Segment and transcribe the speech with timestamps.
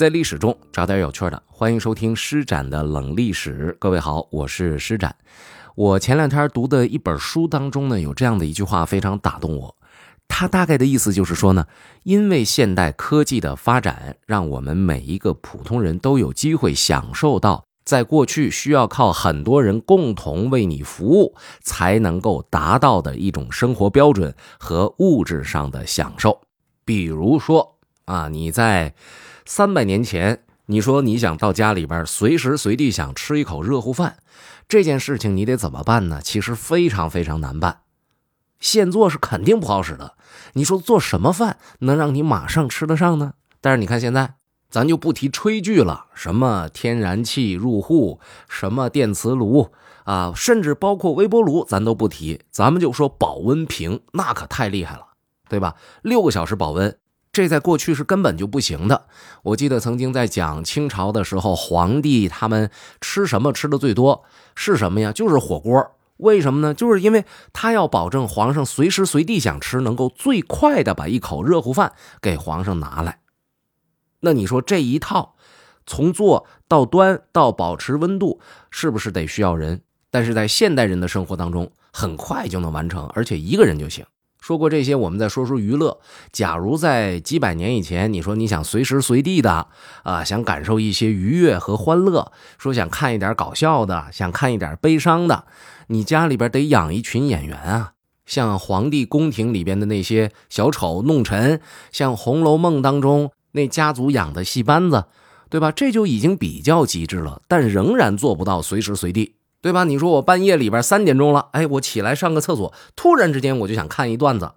[0.00, 3.76] 在历史中找点有趣的，欢迎收听施展的冷历史。
[3.78, 5.14] 各位好，我是施展。
[5.74, 9.76] 我前两天读的一本书当中呢，有这样的一句话非常打动我。
[10.26, 11.66] 它大概的意思就是说呢，
[12.04, 26.40] 因为现代科技的发展，让我们每一个普通人都有机会享受到在过去需要靠很多人共同为你服务才能够达到的一种生活标准和物质上的享受。
[26.86, 27.76] 比如说
[28.06, 28.94] 啊，你在
[29.44, 34.18] 三百年前，你说你想到家里边随时随地想吃一口热乎饭，
[34.68, 36.20] 这件事情你得怎么办呢？
[36.22, 37.80] 其实非常非常难办。
[38.60, 40.14] 现做是肯定不好使的。
[40.52, 43.32] 你说做什么饭能让你马上吃得上呢？
[43.60, 44.34] 但是你看现在，
[44.70, 49.70] 咱就不提炊具了，什么天然气入户，什么电磁炉
[50.04, 52.42] 啊，甚至包括微波炉，咱都不提。
[52.50, 55.06] 咱们就说保温瓶，那可太厉害了，
[55.48, 55.74] 对吧？
[56.02, 56.96] 六个小时保温，
[57.40, 59.06] 这在过去是根本就不行的。
[59.44, 62.70] 我记得曾经在讲清朝的时候，皇帝他们
[63.00, 65.10] 吃什么吃的最多是什么呀？
[65.10, 65.92] 就是火锅。
[66.18, 66.74] 为什么呢？
[66.74, 73.20] 就是因为他要保证皇上随时随地想吃，能够最快的把一口热乎饭给皇上拿来。
[74.20, 75.36] 那你说这一套，
[75.86, 78.38] 从做到端到保持温度，
[78.70, 79.80] 是不是得需要人？
[80.10, 84.04] 但是在现代人的生活当中，很快就能完成，而且一个人就行。
[84.50, 86.00] 说过这些，我们再说说娱乐。
[86.32, 89.68] 假如在几百年以前，你说你想随时随地的
[90.02, 95.44] 啊，想感受一些愉悦和欢乐，说想看一点搞笑的，想看一点悲伤的，
[95.86, 97.92] 你家里边得养一群演员啊，
[98.26, 101.60] 像皇帝宫廷里边的那些小丑弄臣，
[101.92, 105.04] 像《红楼梦》当中那家族养的戏班子，
[105.48, 105.70] 对吧？
[105.70, 109.36] 这就已经比较极致了，但仍然做不到随时随地。
[109.62, 109.84] 对吧？
[109.84, 114.52] 你说我半夜里边三点钟了，哎，我起来上个厕所，突然之间我就想看一段子，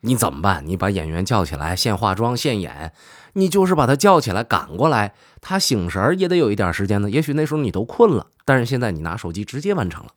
[0.00, 0.66] 你怎么办？
[0.66, 2.94] 你把演员叫起来，现化妆现演，
[3.34, 7.10] 你就是把他叫起来赶过来，他醒神也得有一点时间呢。
[7.10, 10.12] 也许那时候你都困了，但是现在你拿手机直接完成了。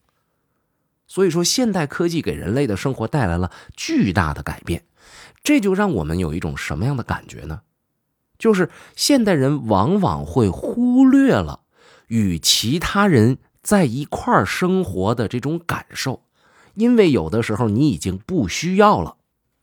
[1.05, 4.85] 所以说，现代科技给人类的生活带来了巨大的改变，
[5.43, 7.61] 这就让我们有一种什么样的感觉呢？
[8.39, 11.59] 就是现代人往往会忽略了
[12.07, 13.37] 与其他人。
[13.63, 16.21] 在一块儿生活的这种感受，
[16.75, 19.15] 因为有的时候你已经不需要了。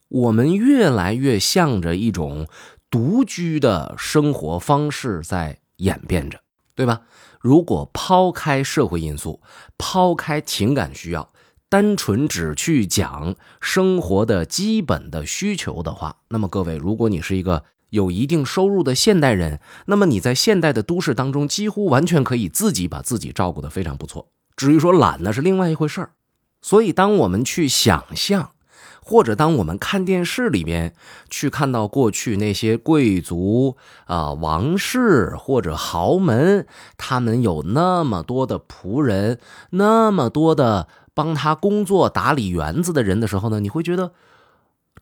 [0.08, 2.48] 我们越来越向着一种
[2.90, 6.40] 独居的生活方式在演变着，
[6.74, 7.02] 对吧？
[7.38, 9.40] 如果抛开社会因素，
[9.76, 11.30] 抛开情感需要，
[11.68, 17.62] 单纯只去讲生活的基本的需求的话，那么各位，如果你是一个。
[17.90, 24.28] 有一定收入的现代人，那么你在现代的都市当中，几乎完全可以自己把自己照顾得非常不错。
[24.56, 26.12] 至于说懒，那是另外一回事儿。
[26.62, 28.50] 所以，当我们去想象，
[29.02, 30.94] 或者当我们看电视里边
[31.30, 36.66] 去看到过去那些贵族啊、王室或者豪门，
[36.98, 39.40] 他们有那么多的仆人，
[39.70, 44.12] 那么多的帮他工作、打理园子的人的时候呢，你会觉得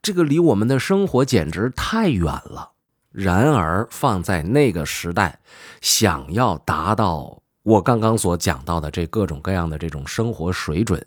[0.01, 2.71] 这个离我们的生活简直太远了。
[3.21, 5.41] 然而，放在那个时代，
[5.81, 11.05] 想要达到我刚刚所讲到的这各种各样的这种生活水准，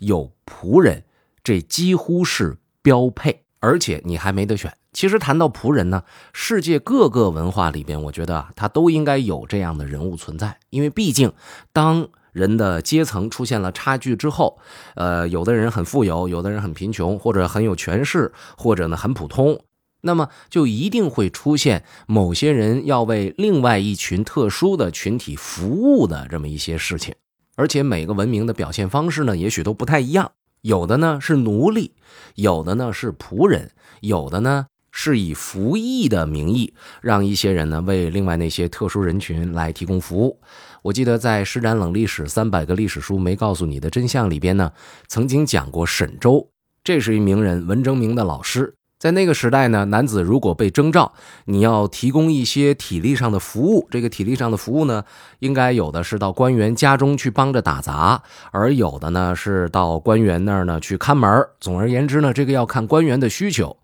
[0.00, 1.02] 有仆人，
[1.42, 3.44] 这几乎是标配。
[3.58, 4.76] 而且你还没得选。
[4.92, 10.58] 其实谈到仆人呢，世界各个文化里边，我觉得啊，他都应该有这样的人物存在。
[10.68, 11.32] 因为毕竟，
[11.72, 14.58] 当人的阶层出现了差距之后，
[14.94, 19.58] 呃，有的人很富有，有的人很贫穷，或者很有权势，或者呢很普通。
[20.06, 27.14] 那么就一定会出现某些人要为另外一群特殊的群体服务的这么一些事情，
[27.56, 30.32] 而且每个文明的表现方式呢，也许都不太一样。
[30.62, 31.92] 有的呢是奴隶，
[32.34, 40.40] 有的呢是仆人，有的呢是以服役的名义，让一些人呢为另外那些特殊人群来提供服务。
[40.82, 44.72] 我记得在《施展冷历史三百个历史书没告诉你的真相》里边呢，
[45.06, 46.48] 曾经讲过沈周，
[46.82, 48.74] 这是一名人，文征明的老师。
[48.98, 51.12] 在那个时代呢，男子如果被征召，
[51.44, 53.86] 你要提供一些体力上的服务。
[53.90, 55.04] 这个体力上的服务呢，
[55.40, 58.22] 应该有的是到官员家中去帮着打杂，
[58.52, 61.46] 而有的呢是到官员那儿呢去看门。
[61.60, 63.76] 总而言之呢，这个要看官员的需求。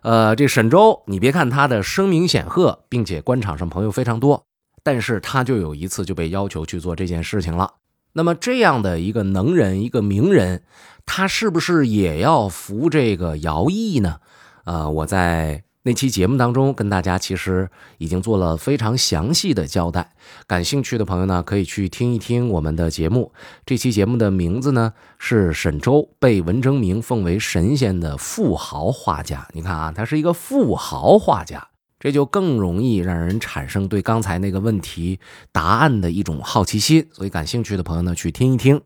[0.00, 4.44] 呃，这沈周，你别看他的声名显赫，并且官场上朋友非常多，
[4.82, 7.74] 但是他就有一次就被要求去做这件事情了。
[8.14, 10.62] 那么这样的一个能人，一个名人，
[11.04, 14.20] 他是不是也要服这个徭役呢？
[14.64, 17.68] 呃，我在那期节目当中跟大家其实
[17.98, 20.12] 已经做了非常详细的交代，
[20.46, 23.32] 感兴趣的朋友呢可以去听一听我们的节目。
[23.66, 29.46] 这期节目的名字呢是沈周被文征明奉为神仙的富豪画家。
[29.52, 31.68] 你看啊，他是一个富豪画家。
[32.00, 35.18] 这就更容易让人产生对刚才那个问题
[35.52, 37.08] 答案的一种好奇心。
[37.10, 38.82] 所以，感兴趣的朋友呢，去听一听。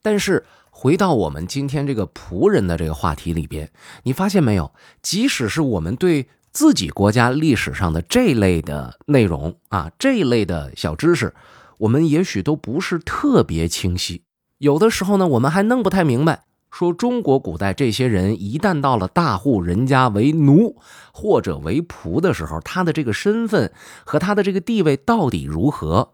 [0.00, 3.70] 但是，回到我们今天这个仆人的这个话题里边，
[4.02, 4.74] 你发现没有？
[5.00, 11.32] 即使是我们对自己国家历史上的这类的内容啊，这一类的小知识，
[11.78, 14.24] 我们也许都不是特别清晰。
[14.58, 16.42] 有的时候呢，我们还弄不太明白，
[16.74, 20.76] 说中国古代这些人一旦到了大户人家为奴
[21.12, 23.72] 或者为仆的时候，他的这个身份
[24.04, 26.10] 和他的这个地位到底如何？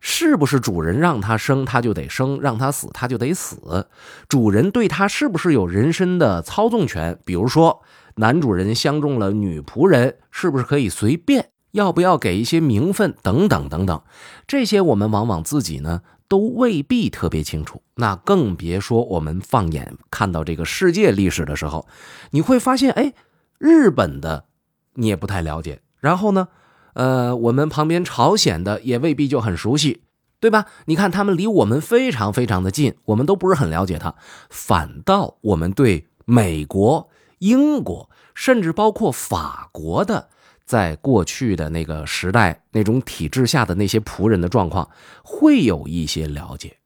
[0.00, 3.88] 是不是主人让他生他就得生，让他死他就得死？
[4.28, 7.18] 主人对他是不是有人身的操纵权？
[7.24, 7.82] 比如说。
[8.16, 11.48] 男主人相中了女仆人，是不是可以随便？
[11.72, 13.12] 要不要给一些名分？
[13.22, 14.00] 等等等等，
[14.46, 16.02] 这些我们往往自己呢
[16.34, 17.80] 都未必特别清楚。
[17.94, 21.86] 那更别说我们放眼看到这个世界历史的时候，
[22.32, 23.12] 你会发现，哎，
[23.58, 24.46] 日本的
[24.94, 25.80] 你也不太了解。
[26.00, 26.48] 然后呢，
[26.94, 30.02] 呃，我们旁边朝鲜的也未必就很熟悉，
[30.40, 30.66] 对吧？
[30.86, 34.16] 你看他们离我们非常非常的近，我们都不是很了解他。
[34.50, 37.08] 反倒我们对美国。
[37.38, 40.30] 英国，甚至包括法国的，
[40.64, 44.88] 在过去的那个时代那种体制下的那些仆人的状况，
[45.22, 46.76] 会有一些了解，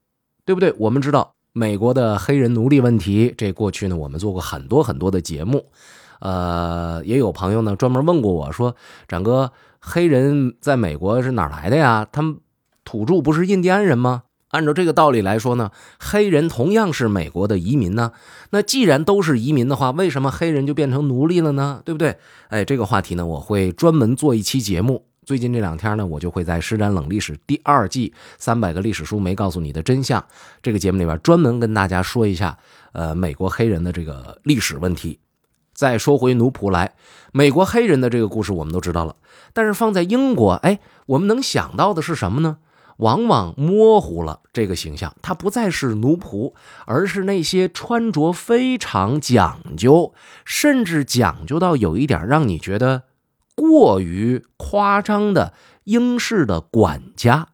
[0.45, 0.73] 对不对？
[0.77, 5.65] 我们知道美国的黑人奴隶问题，这过去呢，我们做过很多很多的节目，
[6.19, 8.75] 呃，也有朋友呢专门问过我说
[9.07, 12.07] ：“展哥，黑人在美国是哪来的呀？
[12.11, 12.37] 他们
[12.83, 18.11] 土著不是印第安人吗？”按照这个道理来说呢，黑人同样是美国的移民呢。
[18.49, 21.81] 那既然都是移民的话，为什么黑人就变成奴隶了呢？
[21.85, 22.17] 对不对？
[22.49, 25.05] 哎，这个话题呢，我会专门做一期节目。
[25.23, 28.09] 最近这两天呢，我就会在《施展冷历史》第二季
[28.39, 30.19] 《三百个历史书没告诉你的真相》
[30.63, 32.57] 这个节目里边，专门跟大家说一下，
[32.93, 35.19] 呃，美国黑人的这个历史问题。
[35.75, 36.93] 再说回奴仆来，
[37.31, 39.15] 美国黑人的这个故事我们都知道了，
[39.53, 42.57] 但是放在英国，哎，我们能想到的是什么呢？
[42.99, 46.53] 往往模糊了这个形象，他不再是奴仆，
[46.85, 50.13] 而是那些穿着非常讲究，
[50.43, 53.03] 甚至讲究到有一点让你觉得
[53.55, 55.53] 过于夸张的
[55.85, 57.47] 英式的管家。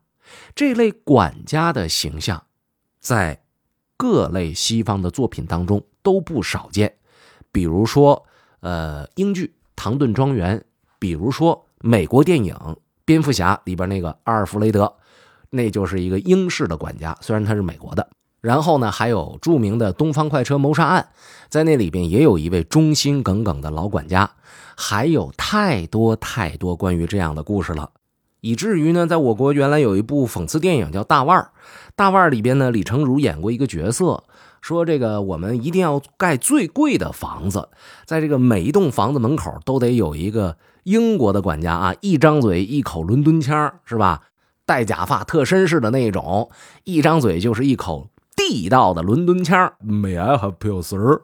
[0.56, 2.46] 这类管家的形象，
[3.00, 3.44] 在
[3.98, 6.96] 各类西方的作品当中都不少见，
[7.52, 8.26] 比如说，
[8.62, 9.46] 呃，英剧
[9.76, 10.58] 《唐顿庄园》，
[10.98, 12.56] 比如说美国电影
[13.06, 14.96] 《蝙蝠侠》里边那个阿尔弗雷德。
[15.50, 18.08] 那就是一个英式的管家，虽然他是美国的。
[18.42, 21.08] 然后呢，还有著名的东方快车谋杀案，
[21.50, 24.30] 在那里边也有一位忠心耿耿的老管家。
[24.78, 27.92] 还有太多太多关于这样的故事了，
[28.42, 31.44] 以至于呢，在我国原来有一部讽刺电影叫《大腕儿》，
[31.96, 34.26] 《大腕儿》里边呢，李成儒演过一个角色，
[34.62, 37.70] 说这个我们一定要盖最贵的房子，
[38.06, 44.24] 在这个每一栋房子门口都得有一个英国的管家啊，一张嘴一口伦敦腔，是吧？
[44.66, 46.50] 戴假发、特绅士的那种，
[46.84, 49.74] 一张嘴就是一口地道的伦敦腔。
[49.86, 51.22] May I help you, sir？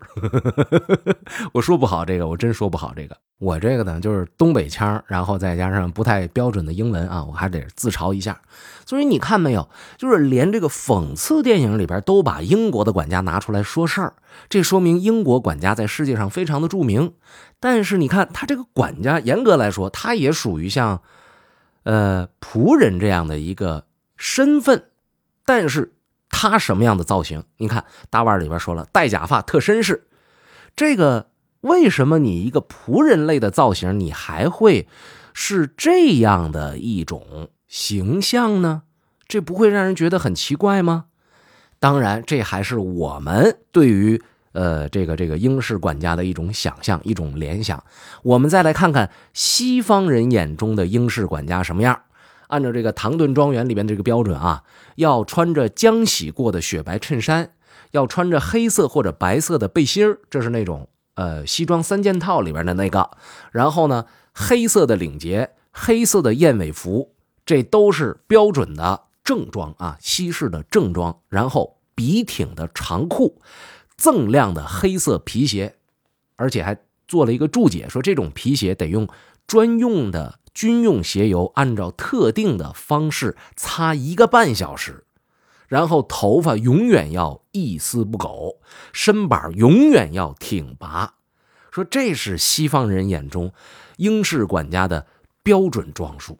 [1.53, 3.17] 我说不好这个，我真说不好这个。
[3.39, 8.39] 我这个呢，就是东北腔，然后再加上不太标准的英文啊，我还得自嘲一下。
[8.85, 9.67] 所以你看没有，
[9.97, 14.13] 就是连这个讽刺电影里边都把英国的管家拿出来说事儿，
[14.47, 17.13] 这说明英国管家在世界上非常的著名。
[17.59, 21.01] 但是你看他这个管家，严格来说，他也属于像。
[21.83, 23.85] 呃，仆人这样的一个
[24.15, 24.85] 身份，
[25.45, 25.93] 但是
[26.29, 27.43] 他什么样的造型？
[27.57, 30.07] 你看大腕里边说了，戴假发，特绅士。
[30.75, 34.87] 这个为什么你一个仆人类的造型，你还会
[35.33, 38.83] 是这样的一种形象呢？
[39.27, 41.05] 这不会让人觉得很奇怪吗？
[41.79, 44.21] 当然，这还是我们对于。
[44.53, 47.83] 呃，这个这个英式管家的一种想象，一种联想。
[48.23, 52.01] 我们再来看看西方人眼中的英式管家什么样。
[52.47, 54.63] 按照这个《唐顿庄园》里边这个标准啊，
[54.95, 57.51] 要穿着浆洗过的雪白衬衫，
[57.91, 63.11] 要穿着黑色或者白色的背心这是那种呃西装三件套里边的那个。
[63.53, 67.13] 然后呢，黑色的领结，黑色的燕尾服，
[67.45, 71.17] 这都是标准的正装啊，西式的正装。
[71.29, 73.41] 然后笔挺的长裤。
[74.01, 75.75] 锃亮的黑色皮鞋，
[76.35, 76.75] 而且还
[77.07, 79.07] 做了一个注解，说这种皮鞋得用
[79.45, 85.05] 专用的军用鞋油，按照特定的方式擦一个半小时，
[85.67, 88.59] 然后头发永远要一丝不苟，
[88.91, 91.13] 身板永远要挺拔。
[91.69, 93.53] 说这是西方人眼中
[93.97, 95.05] 英式管家的
[95.43, 96.39] 标准装束。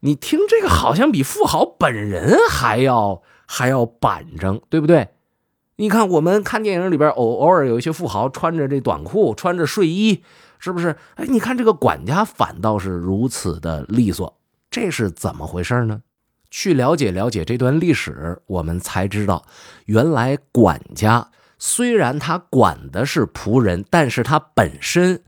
[0.00, 5.08] 你听这个，好像比富豪本人还要还要板正，对不对？
[5.78, 10.22] 你看，我们看电影里边偶偶尔有一些富豪穿着这短裤，穿着睡衣，
[10.58, 10.96] 是不是？
[11.16, 14.38] 哎，你看这个管家反倒是如此的利索，
[14.70, 16.00] 这是怎么回事呢？
[16.50, 19.44] 去了解了解这段历史，我们才知道，
[19.84, 25.22] 原来管家虽然他管的是仆人，但是他本身，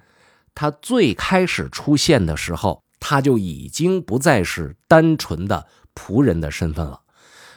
[0.54, 7.00] 他最开始出现的时候，他就已经不再是单纯的仆人的身份了。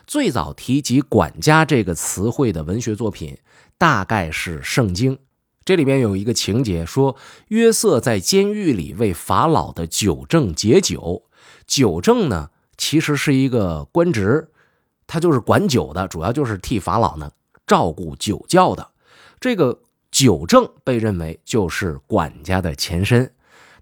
[0.05, 3.38] 最早提及“管家”这个词汇的文学作品，
[3.77, 5.15] 大概是《圣经》。
[5.63, 7.15] 这里边有一个情节，说
[7.50, 11.24] 约瑟在监狱里为法老的酒政解酒。
[11.65, 14.50] 酒政呢，其实是一个官职，
[15.08, 17.31] 他就是管酒的，主要就是替法老呢
[17.67, 18.89] 照顾酒窖的。
[19.39, 23.31] 这个酒政被认为就是管家的前身。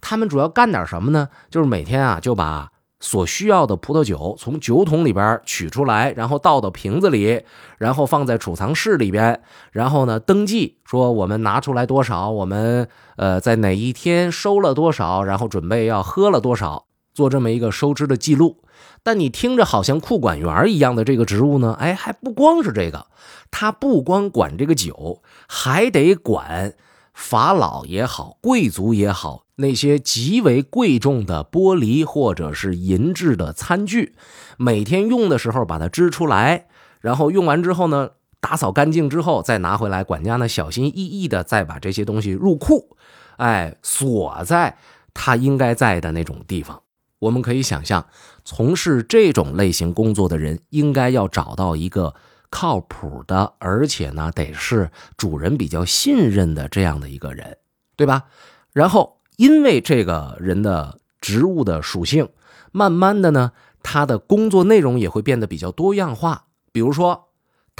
[0.02, 1.30] 他们主要干点什么呢？
[1.50, 2.72] 就是每天啊，就把。
[3.00, 7.44] 所需要的葡萄酒从酒桶里边取出来，然后倒到瓶子里，
[7.77, 9.41] 然后放在储藏室里边，
[9.72, 18.63] 然后呢登记说我们拿出来多少，我们呃在哪一天收了多少，然后准备要喝了多少，做这么一个收支的记录。
[19.01, 23.08] 但你听着好像库管员一样的这个职务呢，哎，还不光是这个，
[23.50, 26.74] 他不光管这个酒，还得管
[27.20, 29.44] 法老也好，贵族也好。
[29.58, 34.16] 那些极为贵重的玻璃或者是银质的餐具，
[34.58, 36.68] 每天用的时候把它支出来，
[37.02, 42.96] 然后用完之后呢，打扫干净之后再拿回来，管家呢小心翼翼的再把这些东西入库，
[43.36, 44.78] 哎，锁在
[45.14, 46.82] 他应该在的那种地方。
[47.20, 48.08] 我们可以想象，
[48.46, 52.16] 从事这种类型工作的人，应该要找到一个
[52.50, 57.58] 靠谱的，而且呢得是主人比较信任的这样的一个人，
[57.96, 58.25] 对吧？
[58.74, 59.18] 然后。
[59.39, 62.27] 因为这个人的职务的属性，
[62.74, 66.48] 慢慢的呢，他的工作内容也会变得比较多样化。
[66.74, 67.28] 比如说，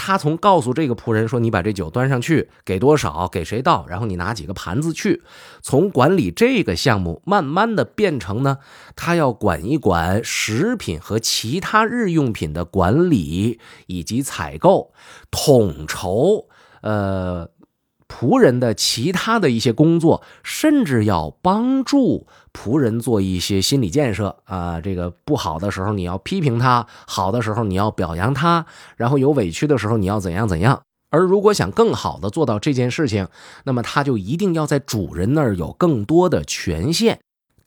[0.02, 5.24] 他从告诉这个仆人说：“你把这酒端上去，给多少，给谁倒，然后你拿几个盘子去。”
[5.62, 8.60] 从管理这个项目，慢慢的变成呢，
[8.96, 14.94] 他要管一管食品和其他日用品的管理以及采购，
[15.30, 16.48] 统筹，
[16.82, 17.50] 呃。
[18.10, 24.82] 仆人的其他的一些工作，甚至要帮助仆人做一些心理建设啊。
[24.82, 28.66] 这个不好的时候你要批评他，好的时候你要表扬他，
[28.98, 30.82] 然后有委屈的时候你要怎样怎样。
[31.12, 33.28] 而如果想更好的做到这件事情，
[33.64, 37.20] 那么他就一定要在主人那儿有更多的权限。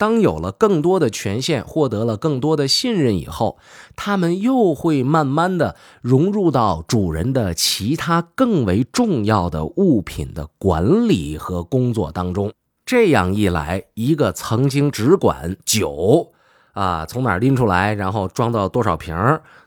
[0.03, 3.57] 当有了更多的权限，获得了更多的信任以后，
[3.95, 12.53] 他们又会慢慢的融入到主人的其他更为重要的物品的管理和工作当中。
[12.85, 16.33] 这样一来，一个曾经只管酒，
[16.73, 19.15] 啊，从哪拎出来，然后装到多少瓶，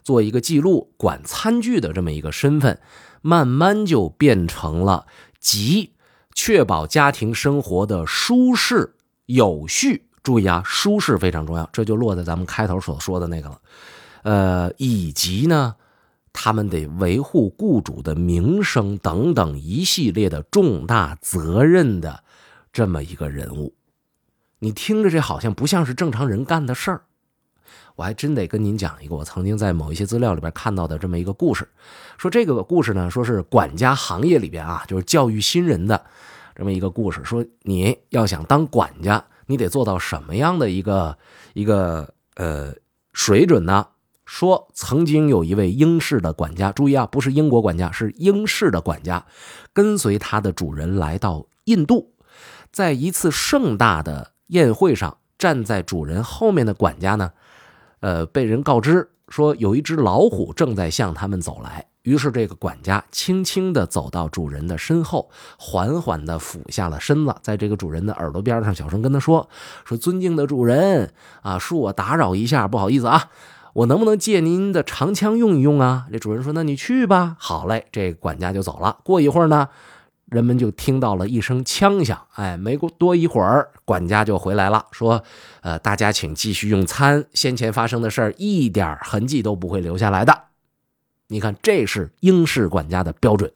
[0.03, 2.77] 做一个记录，管餐具的这么一个身份，
[3.21, 5.05] 慢慢就变成了
[5.39, 5.91] 集
[6.33, 8.95] 确保家庭生活的舒适
[9.27, 10.07] 有序。
[10.25, 13.61] 注意啊，舒适非常重要，这就落在咱们开头所说的那个了，
[14.23, 15.75] 呃，以及呢，
[16.33, 22.23] 他们得维护雇主的名声等等一系列的重大责任的
[22.73, 23.75] 这么一个人物。
[24.57, 27.01] 你听着，这好像不像是正常人干的事儿。
[27.95, 31.69] 我还真得跟您讲一个我曾经在某一些资料里边看到的这么一个故事，
[32.17, 36.03] 说这个故事呢，说是管家行业里边啊，就是教育新人的
[36.55, 37.23] 这么一个故事。
[37.23, 39.23] 说你要想当管家。
[39.47, 41.17] 你得做到什么样的一个
[41.53, 42.73] 一个呃
[43.13, 43.87] 水准呢？
[44.25, 49.23] 说曾经有一位英式的管家，注意啊，不是英国管家，是英式的管家，
[49.71, 52.15] 跟随他的主人来到印度，
[52.71, 57.33] 在一次盛大的宴会上，站在主人后面的管家呢，
[57.99, 61.85] 呃，被人告知说有一只老虎正在向他们走来。
[62.05, 69.49] 于是，这个管家轻轻地走到主人的身后，缓缓地俯下了身子，在这个主人的耳朵边上小声跟他说
[69.83, 73.31] ：“说尊敬的主人啊，恕我打扰一下，不好意思啊，
[73.73, 78.97] 我能不能借您的长枪用一用啊？”这主人说：“那你去吧。”好嘞，这管家就走了。
[79.03, 79.67] 过一会儿呢，
[80.25, 82.21] 人们就听到了一声枪响。
[82.35, 85.23] 哎，没过多一会儿，管家就回来了，说
[85.61, 90.43] ：“呃，大家请继续用餐，先前发生的事儿一点痕迹都不会留下来的。”
[91.27, 93.51] 你看，这是英式管家的标准，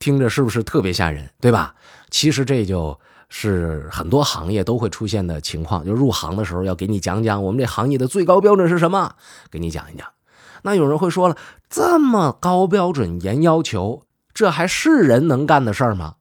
[0.00, 1.74] 听着是不是特别吓人，对吧？
[2.10, 9.14] 其实这就是很多行业都会出现的情况，就入行的时候要给你讲讲我们这行业的最高标准是什么，
[9.50, 10.08] 给你讲一讲。
[10.62, 11.36] 那有人会说了，
[11.70, 16.16] 这么高标准、严要求，这还是人能干的事儿吗？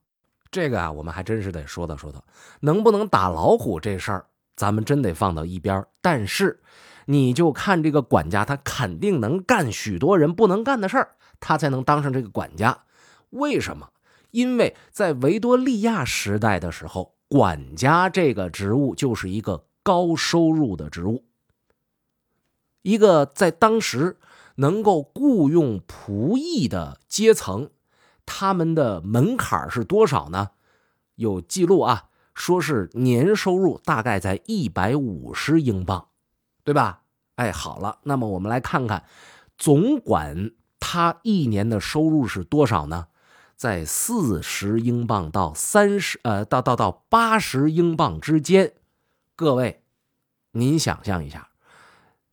[0.51, 2.23] 这个啊，我们还真是得说道说道，
[2.59, 5.83] 能不能打老虎这事儿，咱们真得放到一边。
[6.01, 6.59] 但是。
[7.07, 12.83] 你就看这个管家，他肯定能干许多人不能干的事儿，他才能当上这个管家。
[13.31, 13.89] 为什么？
[14.31, 21.25] 因为在维多利亚时代的时候，管家这个职务就是一个高收入的职务。
[22.81, 24.17] 一个在当时
[24.55, 27.69] 能够雇佣仆役的阶层，
[28.25, 30.51] 他们的门槛是多少呢？
[31.15, 36.09] 有记录啊，说是年收入大概在一百五十英镑，
[36.67, 37.03] 对吧？
[37.35, 39.05] 哎，好了，那么我们来看看
[39.57, 43.07] 总管他一年的收入是多少呢？
[43.55, 48.73] 在四十英镑到三十呃到到到八十英镑之间。
[49.37, 49.81] 各位，
[50.51, 51.51] 您想象一下。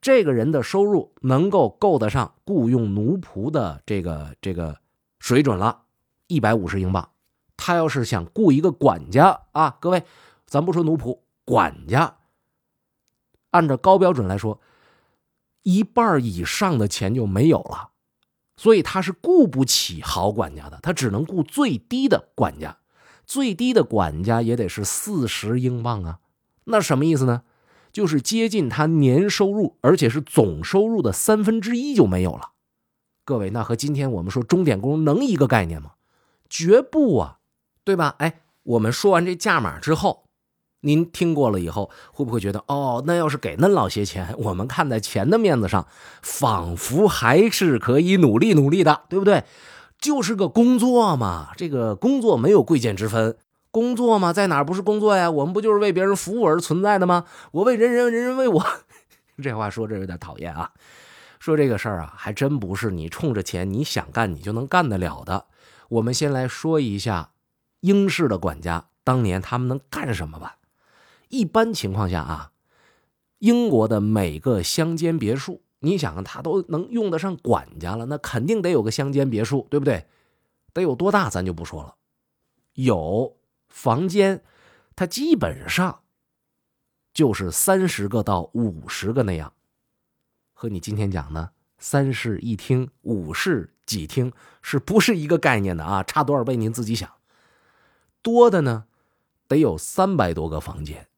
[0.00, 4.78] 这个人的收入能够够得上雇佣奴仆的这个这个
[5.20, 5.82] 水准了，
[6.26, 7.08] 一百五十英镑。
[7.56, 10.02] 他要是想雇一个管家啊，各位，
[10.44, 12.16] 咱不说奴仆，管家，
[13.54, 14.60] 按照高标准来说，
[15.62, 17.90] 一半以上的钱就没有了，
[18.56, 22.78] 所以他是雇不起好管家的，他只能雇最低的管家，
[23.24, 26.18] 最低的管家也得是四十英镑啊。
[26.64, 27.42] 那什么意思呢？
[27.92, 32.50] 就是接近他年收入，而且是总收入的三分之一就没有了。
[33.24, 35.92] 各位，那和今天我们说钟点工能一个概念吗？
[36.50, 37.38] 绝不啊，
[37.84, 38.16] 对吧？
[38.18, 40.23] 哎，我们说完这价码之后，
[40.84, 45.86] 您听过了以后，会不会觉得哦，那要是给那老些钱，我们看在钱的面子上，
[46.22, 49.44] 仿佛还是可以努力努力的，对不对？
[49.98, 53.36] 就是个工作嘛，这个工作没有贵贱之分。
[53.70, 54.32] 工作嘛？
[54.32, 55.30] 在哪不是工作呀？
[55.30, 57.24] 我们不就是为别人服务而存在的吗？
[57.50, 58.64] 我为人人，人人为我。
[59.42, 60.70] 这话说着有点讨厌啊。
[61.40, 65.46] 说这个事儿啊，还真不是你冲着钱你想干你就能干得了的。
[65.88, 67.30] 我们先来说一下
[67.80, 70.56] 英式的管家当年他们能干什么吧。
[71.34, 72.52] 一般情况下啊，
[73.38, 80.06] 英国的每个乡间别墅，你想他都能用得上管家了，那肯定得有个乡间别墅，对不对？
[80.72, 81.96] 得有多大咱就不说了，
[82.74, 83.36] 有。
[83.68, 84.44] 房间，
[84.94, 86.02] 它基本上
[87.12, 89.52] 就是三十个到五十个那样，
[90.52, 96.04] 和你今天讲的三室一厅、五室几厅是不是一个概念的啊？
[96.04, 97.10] 差多少倍您自己想。
[98.22, 98.84] 多的呢，
[99.48, 101.08] 得有三百多个房间。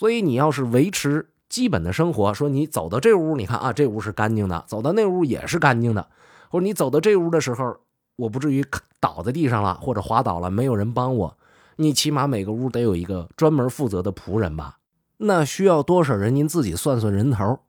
[0.00, 6.08] 所以你要是维持基本的生活，说你走到这屋，你看啊，这屋是干净的；走到那屋也是干净的。
[6.48, 7.76] 或者你走到这屋的时候。
[8.16, 8.64] 我不至于
[8.98, 11.38] 倒在地上了，或者滑倒了，没有人帮我。
[11.76, 14.78] 你起码每个屋得有一个专门负责的仆人吧？
[15.18, 16.34] 那需要多少人？
[16.34, 17.60] 您自己算算人头。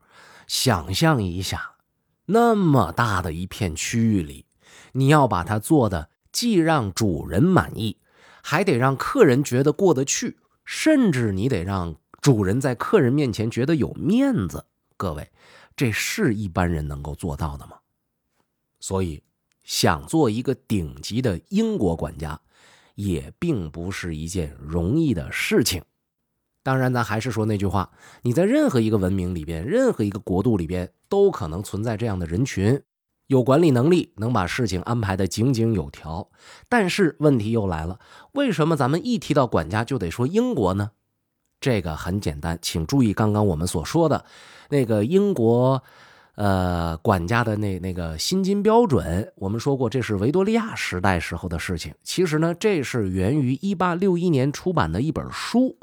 [0.47, 1.75] 想象一下，
[2.27, 4.45] 那么大的一片区域里，
[4.93, 7.97] 你要把它做的既让主人满意，
[8.41, 14.65] 还得让客人觉得过得去，甚至你得让主人在客人面前觉得有面子。
[14.95, 15.31] 各位，
[15.75, 17.77] 这是一般人能够做到的吗？
[18.79, 19.23] 所以。
[19.63, 22.41] 想做一个顶级的英国管家，
[22.95, 25.83] 也并不是一件容易的事情。
[26.63, 27.91] 当然，咱还是说那句话：
[28.23, 32.81] 你在任何一个文明里边，任何一个国度里边，都可能存在这样的人群，
[33.27, 36.31] 有管理能力，能把事情安排的井井有条。
[36.67, 37.99] 但是问题又来了，
[38.31, 40.93] 为什么咱们一提到管家就得说英国呢？
[41.61, 44.25] 这个很简单，请注意刚刚我们所说的
[44.69, 45.81] 那个英国。
[46.35, 51.93] 呃，管家的那那个薪金标准，我们说过，这是维多利亚时代时候的事情。
[52.03, 55.77] 其实呢，这是源于一八六一年出版的一本书。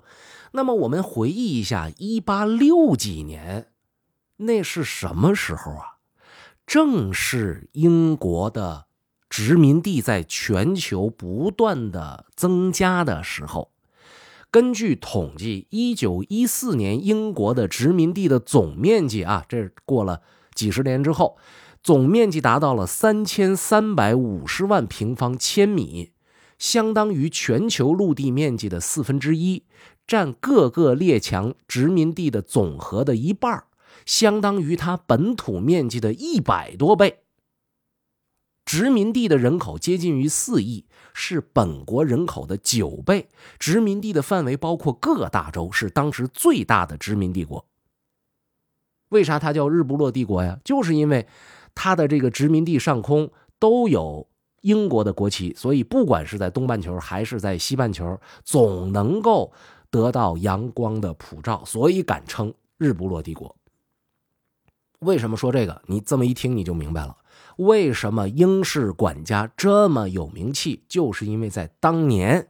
[0.53, 3.69] 那么我们回忆一下，一八六几年，
[4.39, 5.99] 那是什么时候啊？
[6.67, 8.87] 正是英国的
[9.29, 13.71] 殖民地在全球不断的增加的时候。
[14.51, 20.23] 根据统计，一九一四年英国的殖民地的总面积啊，这过了。
[20.55, 21.37] 几十年之后，
[21.83, 26.13] 总面积达到了三千三百五十万平方千米，
[26.59, 29.65] 相当于全球陆地面积的四分之一，
[30.07, 33.65] 占各个列强殖民地的总和的一半，
[34.07, 37.19] 相当于它本土面积的一百多倍。
[38.69, 43.31] 殖民地的人口接近于四亿，是本国人口的九倍。
[43.59, 47.65] 殖民地的范围包括各大洲，是当时最大的殖民帝国。
[49.09, 50.59] 为啥它叫日不落帝国呀？
[50.63, 51.27] 就是因为
[51.75, 54.29] 它的这个殖民地上空都有
[54.61, 59.51] 英国的国旗，所以不管是在东半球还是在西半球，总能够
[59.91, 63.57] 得到阳光的普照，所以敢称日不落帝国。
[64.99, 65.81] 为什么说这个？
[65.87, 67.17] 你这么一听你就明白了，
[67.59, 72.49] 为什么英式管家这么有名气，就是因为在当年，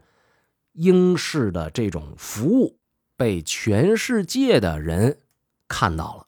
[0.72, 2.78] 英式的这种服务
[3.16, 5.20] 被全世界的人
[5.66, 6.26] 看到了。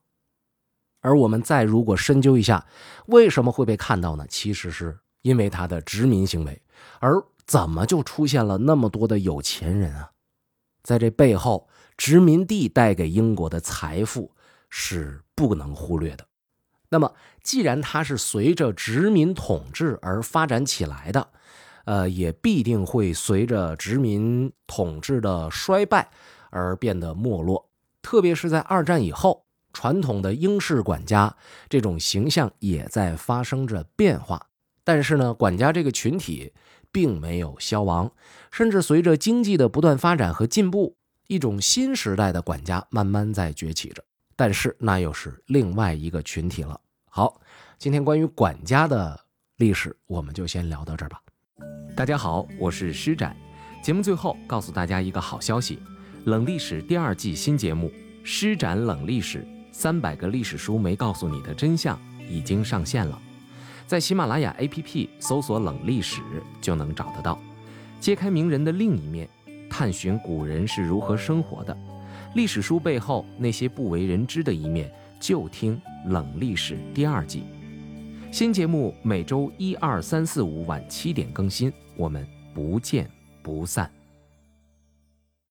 [1.02, 2.66] 而我们再如果深究一下，
[3.06, 4.26] 为什么会被看到呢？
[4.28, 6.62] 其实是因为他的殖民行为。
[7.00, 10.12] 而怎么就出现了那么多的有钱人啊？
[10.82, 14.32] 在这背后，殖民地带给英国的财富
[14.70, 16.26] 是不能忽略的。
[16.90, 21.28] 那么，既然它是随着殖民统治而发展起来的，
[21.84, 26.10] 呃，也必定会随着殖民统治的衰败
[26.50, 27.70] 而变得没落。
[28.02, 31.36] 特别是在二战以后，传统的英式管家
[31.68, 34.48] 这种形象也在发生着变化。
[34.82, 36.52] 但是呢，管家这个群体
[36.90, 38.10] 并没有消亡，
[38.50, 40.96] 甚至随着经济的不断发展和进步，
[41.28, 44.02] 一种新时代的管家慢慢在崛起着。
[44.40, 46.80] 但是那又是另外一个群体了。
[47.10, 47.38] 好，
[47.76, 49.20] 今天关于管家的
[49.58, 51.20] 历史，我们就先聊到这儿吧。
[51.94, 53.36] 大家好，我是施展。
[53.82, 55.78] 节目最后告诉大家一个好消息：
[56.24, 57.88] 冷历史第二季新节目
[58.24, 61.94] 《施展冷历史：三百个历史书没告诉你的真相》
[62.26, 63.20] 已经上线了。
[63.86, 66.22] 在喜马拉雅 APP 搜索“冷历史”
[66.62, 67.38] 就能找得到，
[68.00, 69.28] 揭开名人的另一面，
[69.68, 71.76] 探寻古人是如何生活的，
[72.34, 75.76] 历史书背后那些不为人知的一面，就听
[76.10, 77.42] 《冷历史》第二季。
[78.30, 83.10] 新节目每周一、二、三、四、五晚七点更新，我们不见
[83.42, 83.90] 不散。